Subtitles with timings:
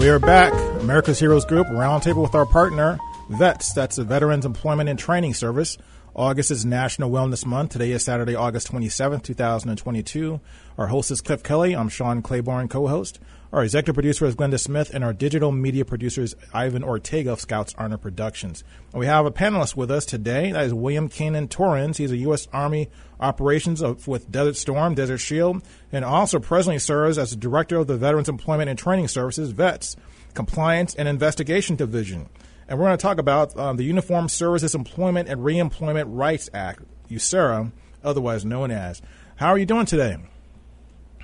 [0.00, 0.50] We are back,
[0.80, 3.74] America's Heroes Group, roundtable with our partner, VETS.
[3.74, 5.76] That's the Veterans Employment and Training Service.
[6.16, 7.72] August is National Wellness Month.
[7.72, 10.40] Today is Saturday, August 27th, 2022.
[10.78, 11.76] Our host is Cliff Kelly.
[11.76, 13.20] I'm Sean Claiborne, co-host.
[13.52, 17.40] Our executive producer is Glenda Smith, and our digital media producer is Ivan Ortega of
[17.40, 18.62] Scouts Honor Productions.
[18.94, 20.52] We have a panelist with us today.
[20.52, 21.96] That is William Kenan Torrans.
[21.96, 22.46] He's a U.S.
[22.52, 27.78] Army operations of, with Desert Storm, Desert Shield, and also presently serves as the director
[27.78, 29.96] of the Veterans Employment and Training Services, VETS,
[30.32, 32.28] Compliance and Investigation Division.
[32.68, 36.82] And we're going to talk about um, the Uniformed Services Employment and Reemployment Rights Act,
[37.10, 37.72] USERRA,
[38.04, 39.02] otherwise known as.
[39.34, 40.18] How are you doing today?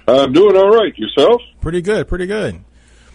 [0.09, 0.97] I'm doing all right.
[0.97, 1.43] Yourself?
[1.61, 2.65] Pretty good, pretty good.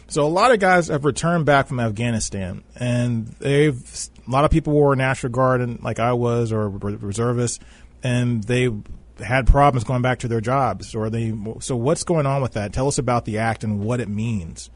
[0.07, 3.81] So a lot of guys have returned back from Afghanistan, and they've
[4.27, 7.63] a lot of people were in National Guard, and like I was, or reservists,
[8.03, 8.69] and they
[9.19, 10.93] had problems going back to their jobs.
[10.95, 11.33] Or they.
[11.59, 12.73] So what's going on with that?
[12.73, 14.69] Tell us about the act and what it means.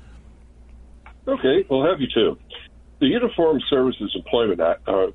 [1.28, 2.38] Okay, we'll have you too.
[3.00, 5.08] The Uniformed Services Employment Act, uh,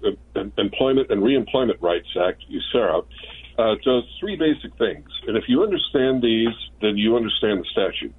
[0.59, 3.05] Employment and Reemployment Rights Act, USERRA,
[3.61, 5.09] uh, does three basic things.
[5.27, 8.15] And if you understand these, then you understand the statute.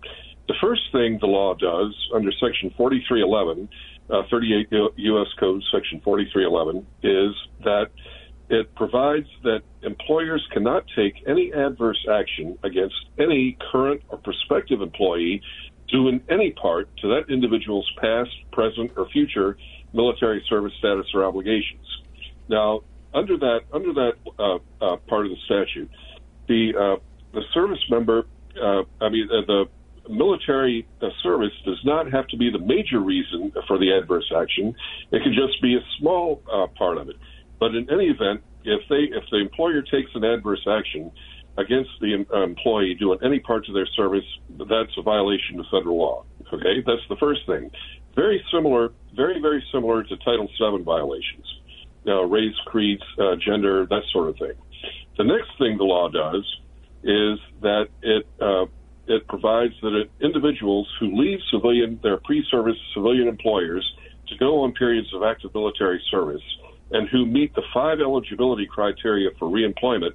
[0.47, 3.69] The first thing the law does under Section 4311,
[4.09, 5.27] uh, 38 U.S.
[5.39, 7.87] Code Section 4311, is that
[8.49, 15.41] it provides that employers cannot take any adverse action against any current or prospective employee
[15.87, 19.57] due in any part to that individual's past, present, or future
[19.93, 21.85] military service status or obligations.
[22.49, 22.81] Now,
[23.13, 25.89] under that under that uh, uh, part of the statute,
[26.47, 27.01] the uh,
[27.33, 28.25] the service member,
[28.61, 29.65] uh, I mean uh, the
[30.09, 30.87] military
[31.21, 34.73] service does not have to be the major reason for the adverse action.
[35.11, 36.41] It can just be a small
[36.77, 37.15] part of it.
[37.59, 41.11] But in any event, if they if the employer takes an adverse action
[41.57, 44.25] against the employee doing any parts of their service,
[44.57, 46.25] that's a violation of federal law.
[46.51, 47.69] Okay, that's the first thing.
[48.15, 51.45] Very similar, very very similar to Title VII violations
[52.07, 54.53] uh, race, creeds, uh, gender, that sort of thing.
[55.17, 56.43] The next thing the law does
[57.03, 58.65] is that it uh,
[59.07, 63.85] it provides that it, individuals who leave civilian their pre-service civilian employers
[64.27, 66.41] to go on periods of active military service
[66.91, 70.11] and who meet the five eligibility criteria for reemployment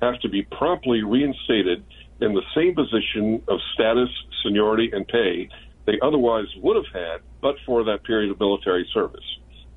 [0.00, 1.84] have to be promptly reinstated
[2.20, 4.08] in the same position of status,
[4.42, 5.48] seniority, and pay
[5.86, 9.24] they otherwise would have had but for that period of military service.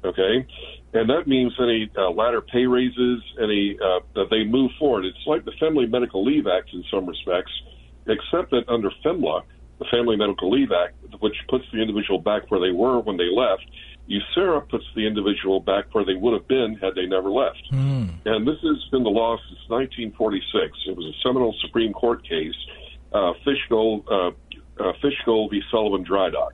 [0.06, 0.46] Okay,
[0.94, 5.06] and that means any uh, latter pay raises, any uh, that they move forward.
[5.06, 7.52] It's like the Family Medical Leave Act in some respects,
[8.06, 9.44] except that under FMLA,
[9.80, 13.30] the Family Medical Leave Act, which puts the individual back where they were when they
[13.34, 13.66] left,
[14.10, 17.62] USERRA puts the individual back where they would have been had they never left.
[17.72, 18.14] Mm.
[18.26, 20.78] And this has been the law since 1946.
[20.88, 22.56] It was a seminal Supreme Court case,
[23.14, 24.32] uh, Fishgold, uh,
[24.80, 25.62] uh, Fishgold v.
[25.72, 26.54] Sullivan Drydock.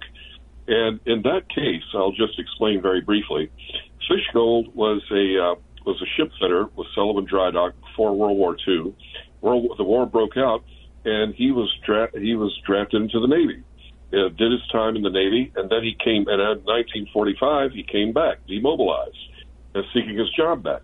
[0.72, 3.52] And in that case, I'll just explain very briefly.
[4.10, 5.56] Fishgold was a uh,
[5.86, 8.96] was a ship fitter with Sullivan Dry Dock before World War II.
[9.42, 10.64] World, the war broke out,
[11.04, 13.64] and he was dra- he was drafted into the Navy.
[14.14, 16.28] Uh, did his time in the Navy, and then he came.
[16.30, 19.18] And in 1945, he came back, demobilized,
[19.94, 20.84] seeking his job back.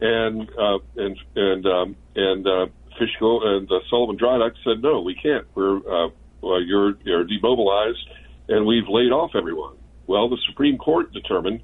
[0.00, 2.66] And uh, and and um, and uh,
[3.00, 5.44] and uh, Sullivan Drydock said, "No, we can't.
[5.56, 7.98] We're uh, well, you're you're demobilized,
[8.48, 9.76] and we've laid off everyone."
[10.06, 11.60] Well, the Supreme Court determined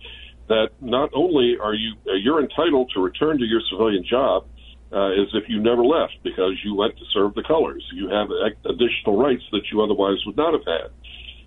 [0.49, 4.47] that not only are you uh, you're entitled to return to your civilian job
[4.93, 7.85] uh, as if you never left because you went to serve the colors.
[7.93, 8.29] You have
[8.65, 10.91] additional rights that you otherwise would not have had.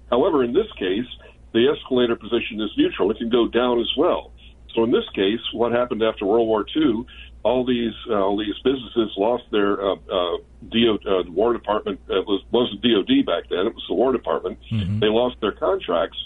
[0.10, 1.08] However, in this case,
[1.54, 3.12] the escalator position is neutral.
[3.12, 4.32] It can go down as well.
[4.76, 7.06] So in this case, what happened after World War II?
[7.44, 10.38] All these uh, all these businesses lost their uh, uh,
[10.70, 12.00] DO, uh, the War Department.
[12.10, 13.68] It was wasn't DoD back then.
[13.68, 14.60] It was the War Department.
[14.72, 15.00] Mm-hmm.
[15.00, 16.18] They lost their contracts,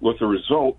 [0.00, 0.76] with the result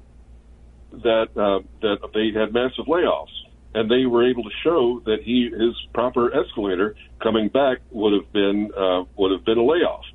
[0.92, 3.36] that uh, that they had massive layoffs,
[3.74, 8.31] and they were able to show that he his proper escalator coming back would have
[8.31, 10.06] been uh, would have been a layoff.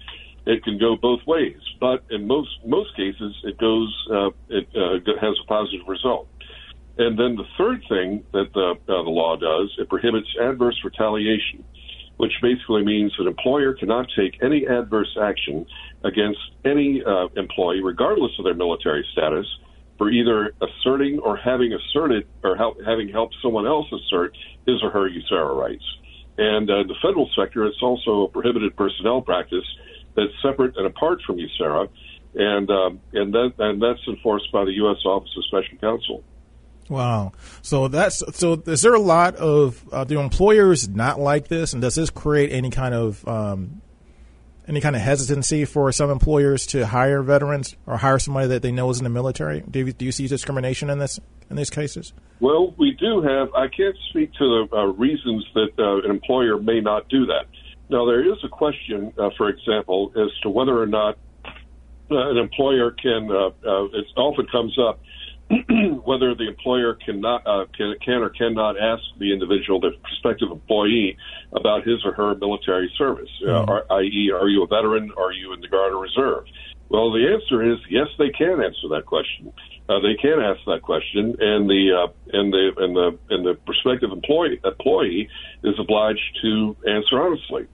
[0.44, 4.98] It can go both ways, but in most most cases, it goes uh, it uh,
[5.20, 6.28] has a positive result.
[6.98, 11.64] And then the third thing that the uh, the law does, it prohibits adverse retaliation.
[12.18, 15.66] which basically means an employer cannot take any adverse action
[16.04, 19.46] against any uh, employee, regardless of their military status,
[19.98, 24.36] for either asserting or having asserted or help, having helped someone else assert
[24.66, 25.84] his or her USERRA rights.
[26.38, 29.64] And uh, the federal sector, it's also a prohibited personnel practice
[30.14, 31.88] that's separate and apart from USERRA,
[32.34, 34.98] and um, and that and that's enforced by the U.S.
[35.04, 36.22] Office of Special Counsel.
[36.88, 37.32] Wow.
[37.62, 38.62] So that's so.
[38.66, 42.52] Is there a lot of uh, do employers not like this, and does this create
[42.52, 43.82] any kind of um,
[44.68, 48.72] any kind of hesitancy for some employers to hire veterans or hire somebody that they
[48.72, 49.62] know is in the military?
[49.68, 51.18] Do you, do you see discrimination in this
[51.50, 52.12] in these cases?
[52.40, 53.48] Well, we do have.
[53.54, 57.46] I can't speak to the uh, reasons that uh, an employer may not do that.
[57.88, 62.38] Now, there is a question, uh, for example, as to whether or not uh, an
[62.38, 63.30] employer can.
[63.30, 63.50] Uh,
[63.92, 65.00] it often comes up
[66.04, 71.16] whether the employer cannot uh, can, can or cannot ask the individual, the prospective employee,
[71.52, 73.70] about his or her military service, mm-hmm.
[73.70, 75.10] uh, i.e., are you a veteran?
[75.16, 76.44] Are you in the Guard or Reserve?
[76.88, 78.06] Well, the answer is yes.
[78.18, 79.52] They can answer that question.
[79.88, 83.54] Uh, they can ask that question, and the uh, and the and the and the
[83.66, 85.28] prospective employee employee
[85.64, 87.66] is obliged to answer honestly.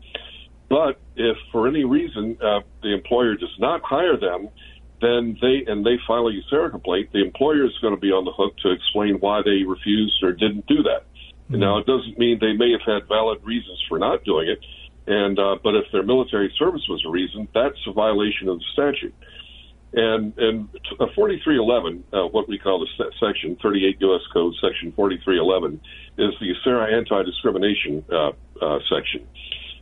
[0.69, 4.49] But if for any reason uh, the employer does not hire them,
[5.01, 8.25] then they and they file a USERRA complaint, the employer is going to be on
[8.25, 11.07] the hook to explain why they refused or didn't do that.
[11.51, 11.61] Mm-hmm.
[11.61, 14.59] Now, it doesn't mean they may have had valid reasons for not doing it,
[15.07, 18.65] and uh, but if their military service was a reason, that's a violation of the
[18.73, 19.15] statute.
[19.95, 20.69] And and
[20.99, 24.21] 4311, uh, what we call the section 38 U.S.
[24.33, 25.81] Code section 4311,
[26.19, 29.27] is the USERRA anti-discrimination uh, uh, section,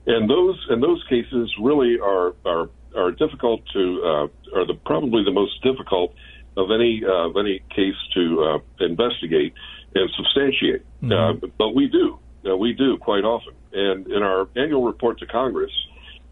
[0.06, 5.25] and those and those cases really are are are difficult to uh, are the probably
[5.25, 6.14] the most difficult
[6.56, 9.52] of any uh, of any case to uh, investigate
[9.94, 10.84] and substantiate.
[11.02, 11.12] Mm-hmm.
[11.44, 13.54] Uh, but we do, uh, we do quite often.
[13.72, 15.72] And in our annual report to Congress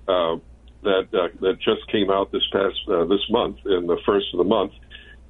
[0.08, 0.36] uh,
[0.82, 4.38] that uh, that just came out this past uh, this month, in the first of
[4.38, 4.72] the month,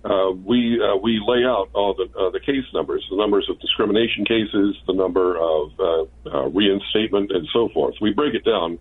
[0.05, 3.59] uh, we uh, we lay out all the uh, the case numbers, the numbers of
[3.61, 7.95] discrimination cases, the number of uh, uh, reinstatement, and so forth.
[8.01, 8.79] We break it down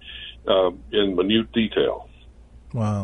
[0.48, 2.10] uh, in minute detail.
[2.74, 3.04] Wow.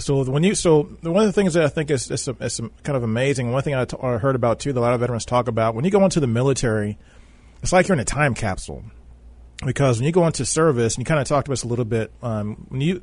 [0.00, 2.96] So when you so one of the things that I think is, is, is kind
[2.96, 3.52] of amazing.
[3.52, 5.74] One thing I, t- I heard about too, that a lot of veterans talk about
[5.74, 6.98] when you go into the military,
[7.62, 8.82] it's like you're in a time capsule
[9.64, 11.84] because when you go into service, and you kind of talked to us a little
[11.84, 13.00] bit um, when you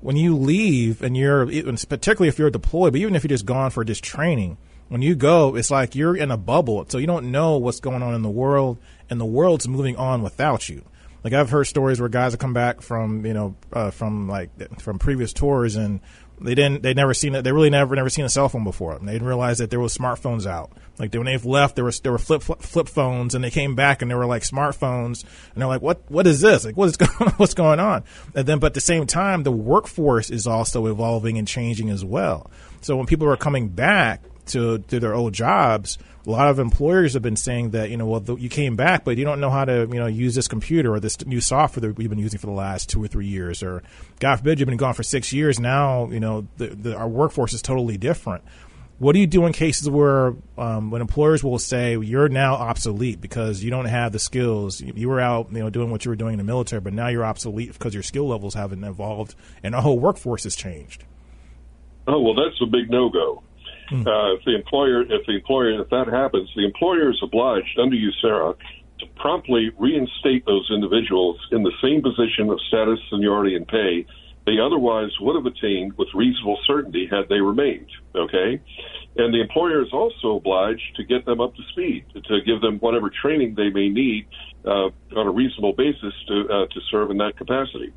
[0.00, 3.70] when you leave and you're particularly if you're deployed, but even if you're just gone
[3.70, 4.58] for just training,
[4.88, 8.02] when you go, it's like you're in a bubble, so you don't know what's going
[8.02, 8.78] on in the world,
[9.08, 10.84] and the world's moving on without you.
[11.24, 14.50] Like I've heard stories where guys have come back from you know uh, from like
[14.80, 16.00] from previous tours and
[16.38, 18.92] they didn't they never seen it they really never never seen a cell phone before.
[18.92, 20.72] And they didn't realize that there was smartphones out.
[20.98, 24.02] Like when they left there was there were flip, flip phones and they came back
[24.02, 25.24] and there were like smartphones
[25.54, 26.66] and they're like what what is this?
[26.66, 28.04] Like what is going what's going on?
[28.34, 32.04] And then but at the same time the workforce is also evolving and changing as
[32.04, 32.50] well.
[32.82, 37.12] So when people are coming back to to their old jobs a lot of employers
[37.12, 39.50] have been saying that you know well the, you came back but you don't know
[39.50, 42.38] how to you know use this computer or this new software that we've been using
[42.38, 43.62] for the last two or three years.
[43.62, 43.82] Or
[44.20, 45.60] god forbid you've been gone for six years.
[45.60, 48.42] Now you know the, the, our workforce is totally different.
[48.98, 53.20] What do you do in cases where um, when employers will say you're now obsolete
[53.20, 54.80] because you don't have the skills.
[54.80, 57.08] You were out you know doing what you were doing in the military but now
[57.08, 61.04] you're obsolete because your skill levels haven't evolved and our whole workforce has changed?
[62.06, 63.42] Oh well that's a big no-go
[63.90, 64.06] Mm.
[64.06, 67.96] Uh, if the employer, if the employer, if that happens, the employer is obliged under
[67.96, 68.56] USERRA
[69.00, 74.06] to promptly reinstate those individuals in the same position of status, seniority, and pay
[74.46, 77.88] they otherwise would have attained with reasonable certainty had they remained.
[78.14, 78.60] Okay,
[79.16, 82.78] and the employer is also obliged to get them up to speed, to give them
[82.78, 84.26] whatever training they may need
[84.66, 87.92] uh, on a reasonable basis to uh, to serve in that capacity.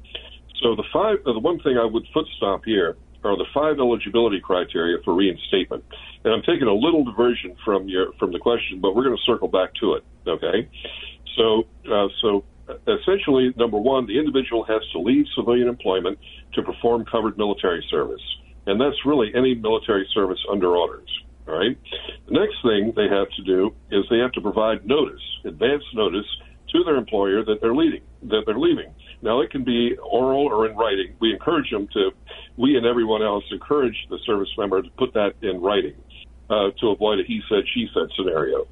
[0.62, 3.79] So the five, uh, the one thing I would foot stop here are the five
[3.79, 5.83] eligibility criteria for reinstatement.
[6.24, 9.24] And I'm taking a little diversion from your from the question, but we're going to
[9.24, 10.03] circle back to it.
[10.27, 10.69] Okay,
[11.38, 12.43] so uh, so
[12.88, 16.19] essentially, number one, the individual has to leave civilian employment
[16.53, 18.21] to perform covered military service,
[18.65, 21.09] and that's really any military service under orders.
[21.47, 21.77] All right.
[22.27, 26.25] The next thing they have to do is they have to provide notice, advance notice
[26.74, 28.01] to their employer that they're leaving.
[28.24, 28.91] That they're leaving.
[29.21, 31.15] Now, it can be oral or in writing.
[31.19, 32.12] We encourage them to,
[32.55, 35.95] we and everyone else encourage the service member to put that in writing
[36.50, 38.67] uh, to avoid a he said, she said scenario.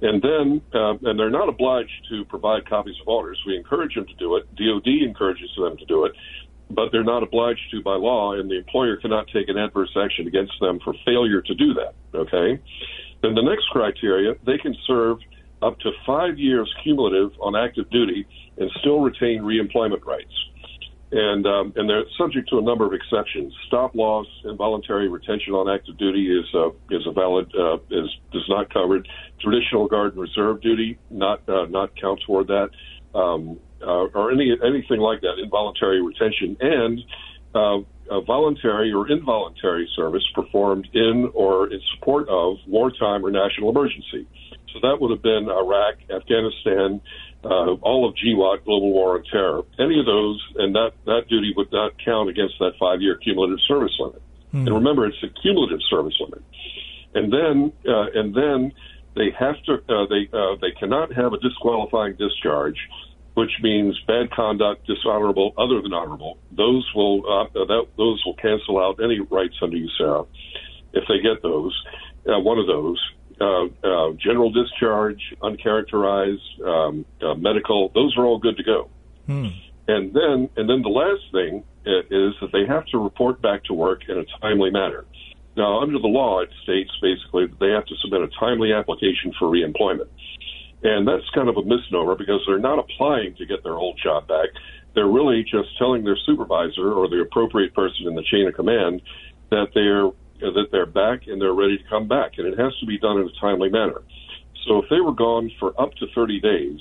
[0.00, 3.40] And then, uh, and they're not obliged to provide copies of orders.
[3.46, 4.46] We encourage them to do it.
[4.54, 6.12] DOD encourages them to do it,
[6.70, 10.28] but they're not obliged to by law, and the employer cannot take an adverse action
[10.28, 11.94] against them for failure to do that.
[12.14, 12.60] Okay.
[13.22, 15.18] Then the next criteria, they can serve
[15.62, 20.32] up to five years cumulative on active duty and still retain reemployment rights.
[21.10, 23.54] And um, and they're subject to a number of exceptions.
[23.66, 28.42] Stop loss, involuntary retention on active duty is uh, is a valid uh, is is
[28.50, 29.08] not covered.
[29.40, 32.68] Traditional guard and reserve duty not uh, not count toward that,
[33.14, 35.38] um, uh, or any anything like that.
[35.42, 37.00] Involuntary retention and
[37.54, 37.78] uh,
[38.26, 44.26] voluntary or involuntary service performed in or in support of wartime or national emergency.
[44.80, 47.00] So that would have been Iraq, Afghanistan,
[47.44, 49.62] uh, all of GWOT, Global War on Terror.
[49.78, 53.58] Any of those, and that, that duty would not count against that five year cumulative
[53.66, 54.22] service limit.
[54.50, 54.66] Hmm.
[54.66, 56.42] And remember, it's a cumulative service limit.
[57.14, 58.72] And then, uh, and then
[59.14, 62.78] they have to, uh, they, uh, they cannot have a disqualifying discharge
[63.38, 66.38] which means bad conduct, dishonorable, other than honorable.
[66.50, 70.26] Those will uh, that, those will cancel out any rights under USERRA
[70.92, 71.72] if they get those.
[72.26, 73.00] Uh, one of those.
[73.40, 78.90] Uh, uh, general discharge, uncharacterized, um, uh, medical, those are all good to go.
[79.26, 79.48] Hmm.
[79.86, 83.74] And then, and then the last thing is that they have to report back to
[83.74, 85.04] work in a timely manner.
[85.56, 89.32] Now, under the law, it states basically that they have to submit a timely application
[89.38, 90.08] for reemployment.
[90.82, 94.28] And that's kind of a misnomer because they're not applying to get their old job
[94.28, 94.48] back.
[94.94, 99.02] They're really just telling their supervisor or the appropriate person in the chain of command
[99.50, 102.86] that they're that they're back and they're ready to come back, and it has to
[102.86, 104.02] be done in a timely manner.
[104.66, 106.80] So if they were gone for up to 30 days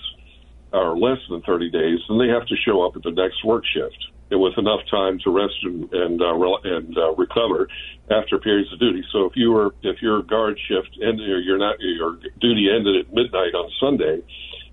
[0.74, 3.64] or less than 30 days, then they have to show up at the next work
[3.66, 3.98] shift
[4.30, 6.34] and with enough time to rest and and, uh,
[6.64, 7.68] and uh, recover
[8.12, 9.04] after periods of duty.
[9.12, 13.08] So if you were if your guard shift ended or your not your duty ended
[13.08, 14.22] at midnight on Sunday,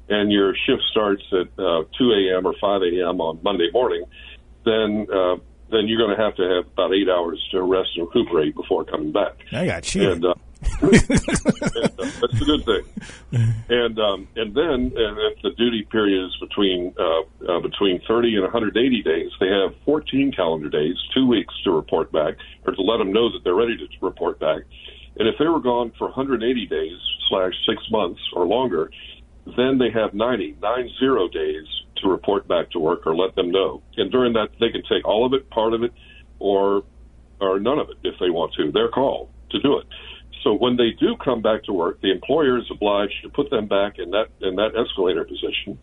[0.09, 2.47] and your shift starts at uh, 2 a.m.
[2.47, 3.21] or 5 a.m.
[3.21, 4.05] on Monday morning,
[4.65, 5.37] then uh,
[5.71, 8.85] then you're going to have to have about eight hours to rest and recuperate before
[8.85, 9.33] coming back.
[9.53, 10.13] I got you.
[10.13, 10.35] And, uh,
[10.81, 12.85] and, uh, that's a good thing.
[13.69, 18.35] And um, and then and if the duty period is between uh, uh, between 30
[18.35, 22.35] and 180 days, they have 14 calendar days, two weeks to report back,
[22.67, 24.63] or to let them know that they're ready to report back.
[25.19, 28.91] And if they were gone for 180 days slash six months or longer,
[29.57, 31.67] then they have 90, nine zero days
[32.03, 33.83] to report back to work or let them know.
[33.97, 35.93] And during that, they can take all of it, part of it,
[36.39, 36.85] or
[37.41, 38.73] or none of it if they want to.
[38.73, 39.87] Their call to do it.
[40.43, 43.67] So when they do come back to work, the employer is obliged to put them
[43.67, 45.79] back in that in that escalator position,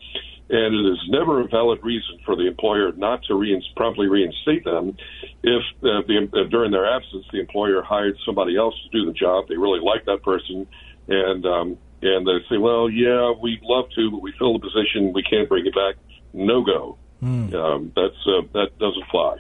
[0.50, 4.64] and it is never a valid reason for the employer not to rein, promptly reinstate
[4.64, 4.96] them
[5.42, 9.14] if, uh, the, if during their absence the employer hired somebody else to do the
[9.14, 9.48] job.
[9.48, 10.68] They really like that person,
[11.08, 15.14] and um, and they say, well, yeah, we'd love to, but we fill the position,
[15.14, 15.96] we can't bring it back.
[16.34, 16.98] No go.
[17.22, 17.54] Mm.
[17.54, 19.38] Um, that's uh, that doesn't fly,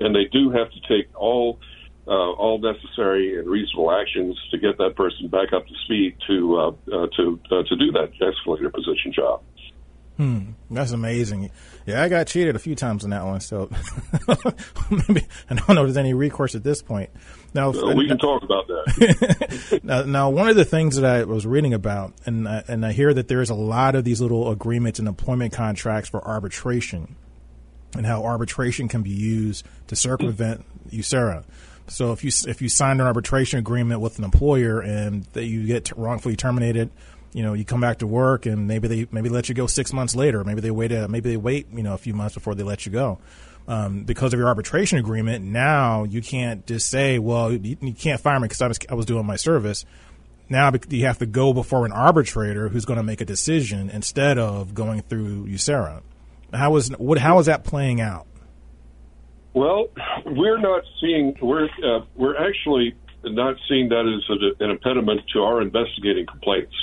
[0.00, 1.58] and they do have to take all
[2.06, 6.56] uh, all necessary and reasonable actions to get that person back up to speed to
[6.56, 9.42] uh, uh, to uh, to do that escalator position job.
[10.18, 11.48] Hmm, that's amazing.
[11.86, 13.70] Yeah, I got cheated a few times on that one, so
[14.90, 17.10] maybe I don't know if there's any recourse at this point.
[17.54, 19.80] Now we can talk about that.
[19.84, 22.90] now, now, one of the things that I was reading about, and I, and I
[22.90, 27.14] hear that there's a lot of these little agreements and employment contracts for arbitration,
[27.94, 31.44] and how arbitration can be used to circumvent USERRA.
[31.86, 35.64] So if you if you sign an arbitration agreement with an employer and that you
[35.64, 36.90] get wrongfully terminated,
[37.32, 39.92] you know you come back to work and maybe they maybe let you go six
[39.92, 40.44] months later.
[40.44, 42.86] Maybe they wait a, maybe they wait you know a few months before they let
[42.86, 43.18] you go.
[43.66, 48.18] Um, because of your arbitration agreement, now you can't just say, well, you, you can't
[48.18, 49.84] fire me because I was, I was doing my service.
[50.48, 54.38] Now you have to go before an arbitrator who's going to make a decision instead
[54.38, 56.00] of going through USERRA.
[56.54, 57.18] How is what?
[57.18, 58.26] How is that playing out?
[59.52, 59.88] Well,
[60.24, 62.94] we're not seeing we're uh, we're actually
[63.24, 66.74] not seeing that as an impediment to our investigating complaints.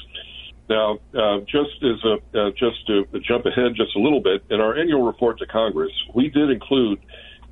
[0.68, 4.60] Now, uh, just as a uh, just to jump ahead just a little bit, in
[4.60, 7.00] our annual report to Congress, we did include,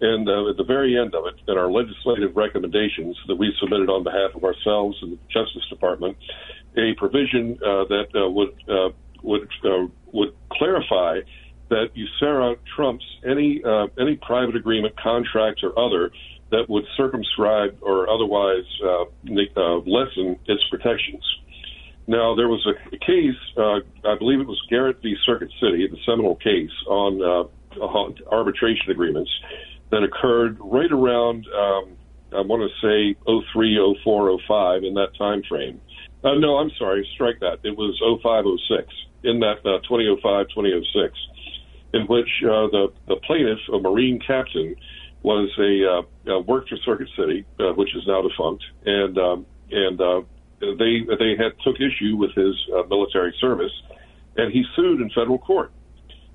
[0.01, 4.03] and at the very end of it, in our legislative recommendations that we submitted on
[4.03, 6.17] behalf of ourselves and the Justice Department,
[6.75, 8.89] a provision uh, that uh, would uh,
[9.21, 9.47] would
[10.11, 11.19] would clarify
[11.69, 13.61] that USERRA trumps any
[13.99, 16.11] any private agreement, contract, or other
[16.49, 18.65] that would circumscribe or otherwise
[19.23, 21.23] lessen its protections.
[22.07, 25.15] Now, there was a, case, uh, I believe it was Garrett v.
[25.25, 29.31] Circuit City, the seminal case on, uh, on arbitration agreements
[29.91, 31.95] that occurred right around, um,
[32.35, 33.15] I want to say
[33.53, 35.79] 03, 04, 05 in that time frame.
[36.23, 37.59] Uh, no, I'm sorry, strike that.
[37.63, 38.93] It was 05, 06
[39.23, 41.17] in that uh, 2005, 2006
[41.93, 44.75] in which uh, the the plaintiff, a Marine captain,
[45.21, 50.01] was a uh, worked for Circuit City, uh, which is now defunct, and um, and
[50.01, 50.21] uh,
[50.77, 53.71] they they had took issue with his uh, military service,
[54.37, 55.71] and he sued in federal court.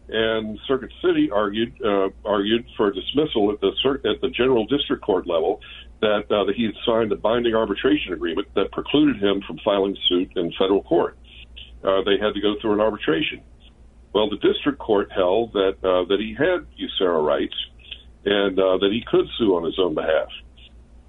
[0.09, 3.73] And Circuit City argued uh, argued for dismissal at the
[4.09, 5.61] at the general district court level
[6.01, 9.97] that uh, that he had signed a binding arbitration agreement that precluded him from filing
[10.09, 11.19] suit in federal court.
[11.85, 13.43] Uh, they had to go through an arbitration.
[14.15, 17.55] Well, the district court held that uh, that he had USERRA rights
[18.25, 20.29] and uh, that he could sue on his own behalf.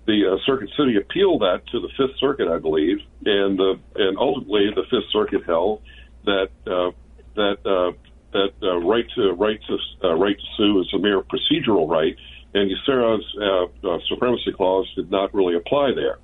[0.08, 4.18] The uh, Circuit City appealed that to the Fifth Circuit, I believe, and uh, and
[4.18, 5.82] ultimately the Fifth Circuit held
[6.26, 6.92] that uh,
[7.36, 7.92] that uh,
[8.34, 12.16] that uh, right to right to uh, right to sue is a mere procedural right,
[12.54, 16.18] and USERRA's uh, uh, supremacy clause did not really apply there.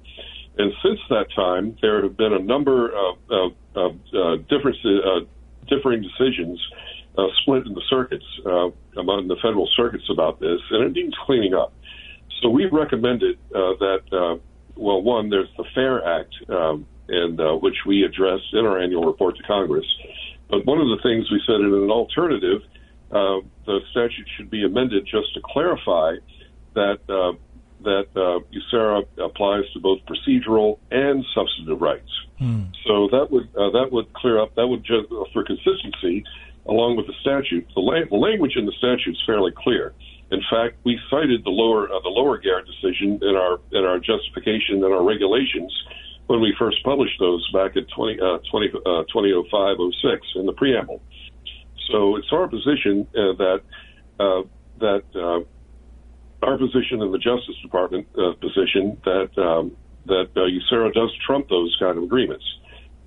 [0.58, 5.26] And since that time, there have been a number of, of, of uh, different, uh,
[5.68, 6.62] differing decisions
[7.18, 11.14] uh, split in the circuits uh, among the federal circuits about this, and it needs
[11.26, 11.74] cleaning up.
[12.42, 14.38] So we recommended uh, that, uh,
[14.76, 19.06] well, one, there's the FAIR Act, um, and uh, which we address in our annual
[19.06, 19.86] report to Congress.
[20.50, 22.62] But one of the things we said in an alternative,
[23.12, 26.16] uh, the statute should be amended just to clarify
[26.74, 27.38] that uh,
[27.84, 32.10] that uh, USERRA applies to both procedural and substantive rights.
[32.40, 32.64] Hmm.
[32.86, 36.24] So that would uh, that would clear up that would just for consistency
[36.68, 37.68] along with the statute.
[37.76, 39.94] The, la- the language in the statute is fairly clear.
[40.32, 44.00] In fact, we cited the lower uh, the lower Garrett decision in our in our
[44.00, 45.72] justification and our regulations
[46.28, 50.54] when we first published those back in 20, uh, 20, uh, 2005 06 in the
[50.54, 51.00] preamble.
[51.92, 53.62] So it's our position uh, that
[54.20, 54.42] uh,
[54.80, 59.78] that uh, our position in the Justice Department uh, position that um,
[60.08, 62.46] that USERRA does trump those kind of agreements.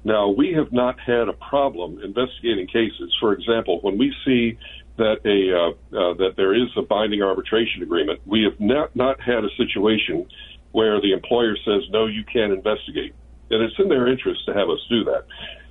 [0.05, 3.14] Now, we have not had a problem investigating cases.
[3.21, 4.59] For example, when we see
[4.97, 9.21] that a uh, uh, that there is a binding arbitration agreement, we have not not
[9.21, 10.26] had a situation
[10.73, 13.14] where the employer says no, you can't investigate,
[13.50, 15.25] and it's in their interest to have us do that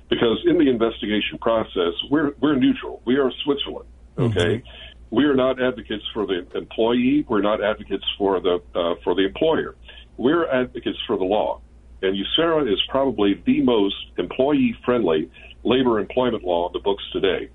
[0.08, 3.02] because in the investigation process, we're we're neutral.
[3.04, 4.56] We are Switzerland, okay.
[4.58, 7.24] Mm-hmm we are not advocates for the employee.
[7.28, 9.74] We're not advocates for the uh, for the employer.
[10.16, 11.60] We're advocates for the law.
[12.02, 15.30] And USERRA is probably the most employee-friendly
[15.64, 17.50] labor employment law in the books today.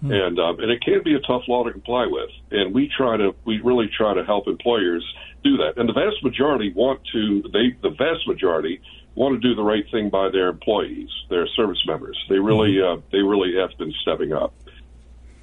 [0.00, 0.12] Hmm.
[0.12, 2.30] And um, and it can be a tough law to comply with.
[2.50, 5.04] And we try to we really try to help employers
[5.42, 5.74] do that.
[5.76, 8.80] And the vast majority want to they the vast majority
[9.14, 12.18] want to do the right thing by their employees, their service members.
[12.28, 12.98] They really hmm.
[12.98, 14.52] uh, they really have been stepping up.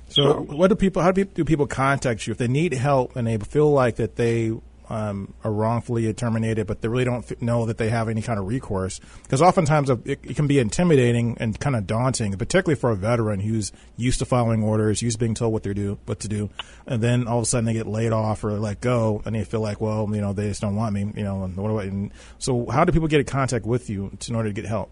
[0.10, 1.02] So, so, what do people?
[1.02, 4.52] How do people contact you if they need help and they feel like that they
[4.92, 8.46] um, are wrongfully terminated, but they really don't know that they have any kind of
[8.46, 9.00] recourse?
[9.24, 13.40] Because oftentimes it, it, can be intimidating and kind of daunting, particularly for a veteran
[13.40, 16.50] who's used to following orders, used to being told what they do, what to do,
[16.86, 19.46] and then all of a sudden they get laid off or let go, and they
[19.46, 21.44] feel like, well, you know, they just don't want me, you know.
[21.44, 24.36] And what do I, and so, how do people get in contact with you in
[24.36, 24.92] order to get help?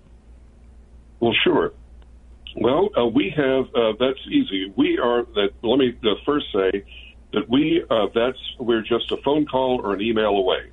[1.20, 1.74] Well, sure.
[2.56, 4.74] Well, uh, we have uh, that's easy.
[4.78, 5.50] We are that.
[5.62, 6.86] Let me uh, first say
[7.34, 10.72] that we uh, that's we're just a phone call or an email away.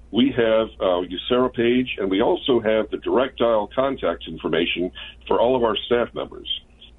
[0.09, 4.91] We have a USERRA page, and we also have the direct dial contact information
[5.27, 6.49] for all of our staff members.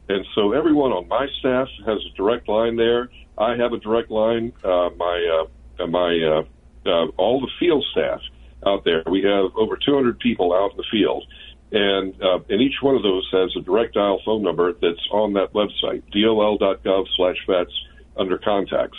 [0.09, 3.11] And so everyone on my staff has a direct line there.
[3.37, 4.53] I have a direct line.
[4.65, 5.45] Uh, my
[5.81, 6.45] uh, my
[6.89, 8.21] uh, all the field staff
[8.67, 9.03] out there.
[9.07, 11.25] We have over 200 people out in the field,
[11.71, 15.35] and uh, and each one of those has a direct dial phone number that's on
[15.35, 17.73] that website, dol.gov/vets
[18.17, 18.99] under contacts.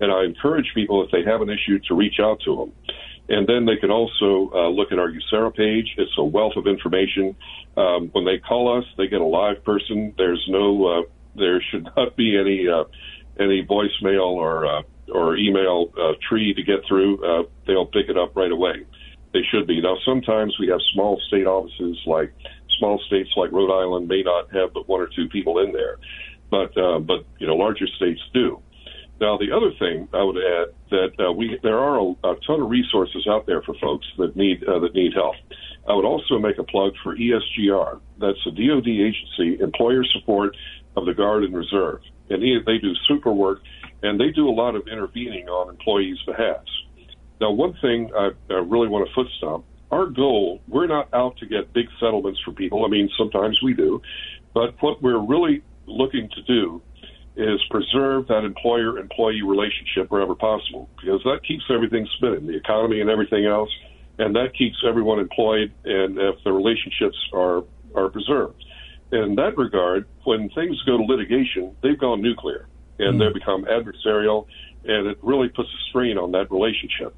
[0.00, 2.72] And I encourage people if they have an issue to reach out to them.
[3.28, 5.94] And then they can also uh, look at our USERRA page.
[5.98, 7.36] It's a wealth of information.
[7.76, 10.14] Um, when they call us, they get a live person.
[10.16, 11.02] There's no, uh,
[11.36, 12.84] there should not be any uh,
[13.38, 17.24] any voicemail or uh, or email uh, tree to get through.
[17.24, 18.86] Uh, they'll pick it up right away.
[19.32, 19.80] They should be.
[19.80, 22.32] Now, sometimes we have small state offices, like
[22.78, 25.98] small states like Rhode Island, may not have but one or two people in there,
[26.50, 28.60] but uh, but you know larger states do.
[29.20, 32.62] Now, the other thing I would add that uh, we there are a, a, ton
[32.62, 35.36] of resources out there for folks that need uh, that need help.
[35.86, 38.00] I would also make a plug for ESGR.
[38.18, 40.56] That's a DoD agency, employer support
[40.96, 43.60] of the Guard and Reserve, and they do super work,
[44.02, 46.70] and they do a lot of intervening on employees' behalfs.
[47.40, 49.64] Now, one thing I, I really want to foot stomp.
[49.90, 52.84] Our goal, we're not out to get big settlements for people.
[52.84, 54.00] I mean, sometimes we do,
[54.54, 56.82] but what we're really looking to do
[57.36, 63.00] is preserve that employer employee relationship wherever possible because that keeps everything spinning, the economy
[63.00, 63.70] and everything else,
[64.18, 68.62] and that keeps everyone employed and if the relationships are are preserved.
[69.10, 72.68] in that regard, when things go to litigation, they've gone nuclear
[73.00, 73.18] and mm.
[73.18, 74.46] they become adversarial,
[74.84, 77.14] and it really puts a strain on that relationship.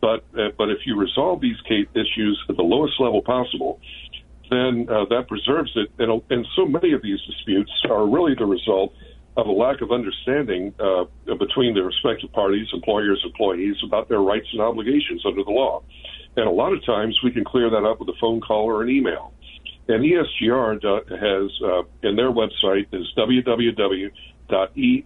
[0.00, 3.80] But uh, but if you resolve these issues at the lowest level possible,
[4.50, 5.90] then uh, that preserves it.
[5.98, 8.92] And, and so many of these disputes are really the result
[9.36, 11.04] of a lack of understanding uh,
[11.38, 15.82] between the respective parties, employers, employees, about their rights and obligations under the law.
[16.36, 18.82] And a lot of times we can clear that up with a phone call or
[18.82, 19.32] an email.
[19.88, 23.06] And ESGR has, uh, in their website is
[24.50, 25.04] www.esgr.mil.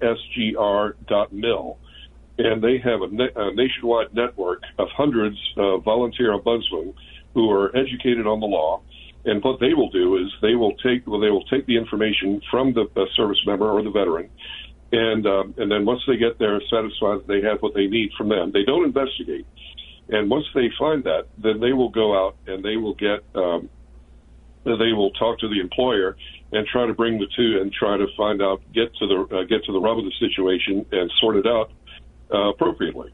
[2.39, 6.95] And they have a, a nationwide network of hundreds of volunteer ombudsmen
[7.35, 8.81] who are educated on the law
[9.25, 12.41] and what they will do is they will take well, they will take the information
[12.51, 14.31] from the, the service member or the veteran,
[14.93, 18.11] and um, and then once they get there satisfied that they have what they need
[18.17, 19.47] from them, they don't investigate.
[20.09, 23.69] And once they find that, then they will go out and they will get um,
[24.65, 26.17] they will talk to the employer
[26.53, 29.43] and try to bring the two and try to find out get to the uh,
[29.45, 31.73] get to the rub of the situation and sort it out
[32.33, 33.13] uh, appropriately.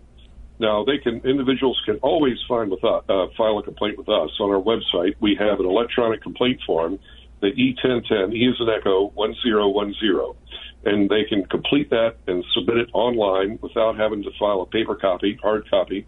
[0.59, 4.31] Now, they can individuals can always find with us, uh, file a complaint with us
[4.40, 5.14] on our website.
[5.20, 6.99] We have an electronic complaint form,
[7.40, 12.88] the E1010 E is an Echo 1010, and they can complete that and submit it
[12.94, 16.07] online without having to file a paper copy, hard copy.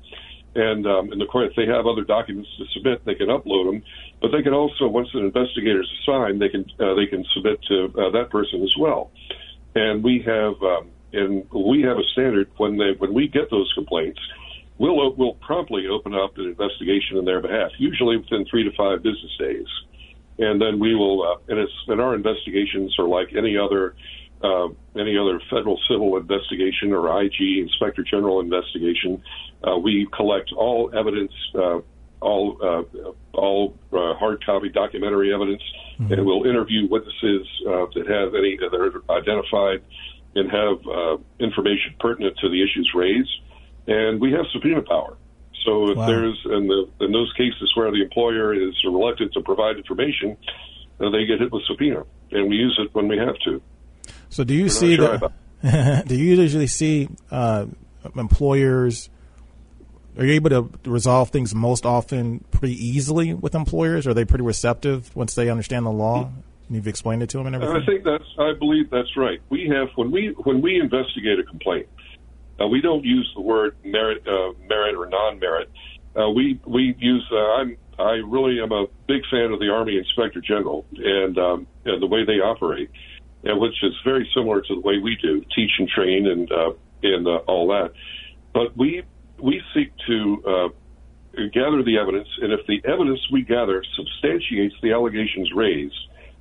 [0.54, 3.70] And um, and of course, if they have other documents to submit, they can upload
[3.70, 3.82] them.
[4.20, 7.60] But they can also, once an investigator is assigned, they can uh, they can submit
[7.68, 9.10] to uh, that person as well.
[9.74, 10.54] And we have.
[10.62, 14.20] Um, and we have a standard when they when we get those complaints,
[14.78, 19.02] we'll we'll promptly open up an investigation in their behalf, usually within three to five
[19.02, 19.66] business days,
[20.38, 21.22] and then we will.
[21.22, 23.94] Uh, and it's and our investigations are like any other.
[24.42, 29.22] Uh, any other federal civil investigation or IG Inspector General investigation,
[29.66, 31.80] uh, we collect all evidence, uh,
[32.20, 35.62] all uh, all uh, hard copy documentary evidence,
[35.98, 36.12] mm-hmm.
[36.12, 39.82] and we'll interview witnesses uh, that have any that are identified
[40.34, 43.30] and have uh, information pertinent to the issues raised.
[43.86, 45.16] And we have subpoena power.
[45.64, 46.06] So if wow.
[46.06, 50.36] there's in, the, in those cases where the employer is reluctant to provide information,
[50.98, 53.62] they get hit with subpoena, and we use it when we have to.
[54.30, 55.18] So do you see sure
[55.62, 56.04] that?
[56.08, 57.66] do you usually see uh,
[58.16, 59.10] employers?
[60.16, 64.06] Are you able to resolve things most often pretty easily with employers?
[64.06, 66.30] Are they pretty receptive once they understand the law?
[66.68, 67.82] and You've explained it to them and everything.
[67.82, 68.24] I think that's.
[68.38, 69.40] I believe that's right.
[69.48, 71.88] We have when we when we investigate a complaint,
[72.60, 75.70] uh, we don't use the word merit, uh, merit or non-merit.
[76.16, 77.26] Uh, we we use.
[77.32, 77.76] Uh, I'm.
[77.98, 82.06] I really am a big fan of the Army Inspector General and, um, and the
[82.06, 82.90] way they operate,
[83.44, 86.72] and which is very similar to the way we do, teach and train and uh,
[87.02, 87.92] and uh, all that.
[88.52, 89.02] But we
[89.40, 90.68] we seek to uh,
[91.52, 95.94] gather the evidence, and if the evidence we gather substantiates the allegations raised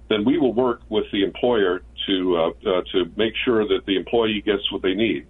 [0.09, 3.97] then we will work with the employer to uh, uh, to make sure that the
[3.97, 5.27] employee gets what they need.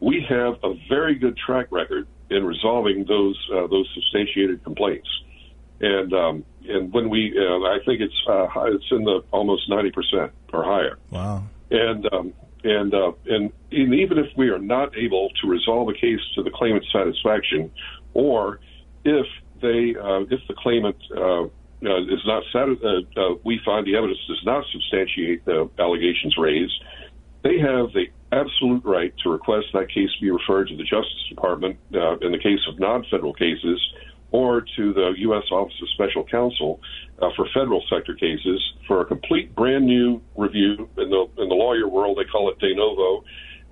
[0.00, 5.08] We have a very good track record in resolving those uh, those substantiated complaints,
[5.80, 9.90] and um, and when we, uh, I think it's uh, it's in the almost ninety
[9.90, 10.98] percent or higher.
[11.10, 11.44] Wow.
[11.70, 12.32] And um,
[12.64, 16.50] and, uh, and even if we are not able to resolve a case to the
[16.50, 17.70] claimant's satisfaction,
[18.14, 18.60] or
[19.04, 19.26] if
[19.60, 19.94] they
[20.30, 21.44] if the claimant uh,
[21.82, 26.82] is not sati- uh, uh, we find the evidence does not substantiate the allegations raised,
[27.42, 31.78] they have the absolute right to request that case be referred to the Justice Department
[31.94, 33.80] uh, in the case of non-federal cases,
[34.32, 35.44] or to the U.S.
[35.50, 36.80] Office of Special Counsel
[37.20, 40.88] uh, for federal sector cases for a complete brand new review.
[40.98, 43.24] In the in the lawyer world, they call it de novo.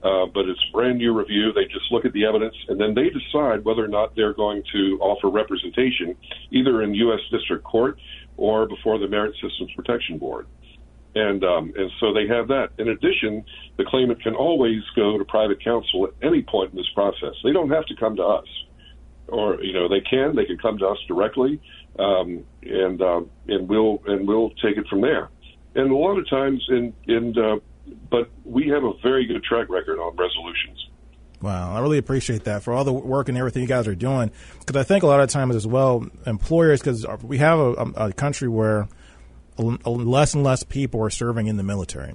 [0.02, 1.50] Uh, but it's brand new review.
[1.54, 4.62] They just look at the evidence and then they decide whether or not they're going
[4.70, 6.14] to offer representation,
[6.50, 7.20] either in U.S.
[7.30, 7.98] District Court
[8.36, 10.46] or before the Merit Systems Protection Board.
[11.14, 12.70] And um, and so they have that.
[12.78, 13.44] In addition,
[13.78, 17.34] the claimant can always go to private counsel at any point in this process.
[17.44, 18.46] They don't have to come to us,
[19.28, 20.36] or you know they can.
[20.36, 21.60] They can come to us directly,
[21.98, 25.30] um, and um, and we'll and we'll take it from there.
[25.74, 27.56] And a lot of times, in in uh,
[28.10, 30.88] but we have a very good track record on resolutions.
[31.40, 34.30] Wow, I really appreciate that for all the work and everything you guys are doing.
[34.60, 38.12] Because I think a lot of times as well, employers, because we have a, a,
[38.14, 38.88] country where
[39.58, 42.14] less and less people are serving in the military.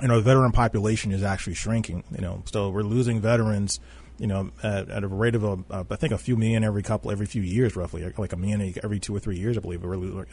[0.00, 2.04] You know, the veteran population is actually shrinking.
[2.10, 3.80] You know, so we're losing veterans
[4.18, 6.82] you know, at, at a rate of a, uh, I think a few million every
[6.82, 9.84] couple, every few years, roughly, like a million every two or three years, I believe.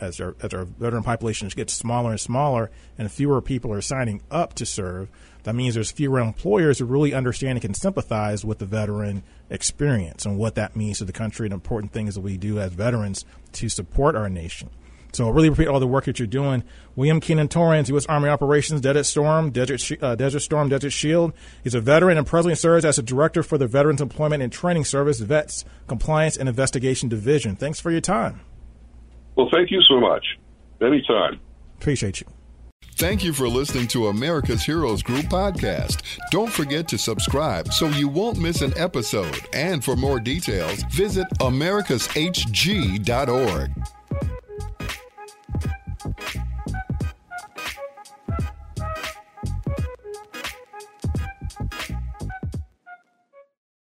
[0.02, 4.22] As our as our veteran population gets smaller and smaller, and fewer people are signing
[4.32, 5.10] up to serve,
[5.44, 10.26] that means there's fewer employers who really understand and can sympathize with the veteran experience
[10.26, 13.26] and what that means to the country and important things that we do as veterans
[13.54, 14.70] to support our nation.
[15.16, 16.64] So I really appreciate all the work that you're doing.
[16.96, 18.06] William Kenan Torrans, U.S.
[18.08, 21.34] Army Operations, Desert Storm, Desert, uh, Desert Storm, Desert Shield.
[21.64, 24.84] He's a veteran and presently serves as a director for the Veterans Employment and Training
[24.86, 27.56] Service, VETS Compliance and Investigation Division.
[27.56, 28.42] Thanks for your time.
[29.36, 30.26] Well, thank you so much.
[30.82, 31.40] Anytime.
[31.78, 32.28] Appreciate you.
[32.98, 36.02] Thank you for listening to America's Heroes Group podcast.
[36.32, 39.38] Don't forget to subscribe so you won't miss an episode.
[39.54, 43.72] And for more details, visit americashg.org.